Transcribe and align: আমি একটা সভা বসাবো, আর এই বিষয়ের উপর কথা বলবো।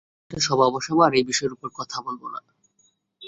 আমি 0.03 0.25
একটা 0.25 0.37
সভা 0.47 0.67
বসাবো, 0.69 0.99
আর 1.03 1.13
এই 1.13 1.25
বিষয়ের 1.25 1.55
উপর 1.55 1.67
কথা 1.79 1.97
বলবো। 2.05 2.25